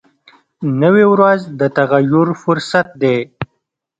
نوې 0.81 1.05
ورځ 1.13 1.39
د 1.59 1.61
تغیر 1.77 2.27
فرصت 2.43 2.87
دی 3.01 3.17